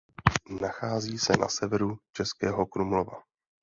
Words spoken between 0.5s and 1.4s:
Nachází se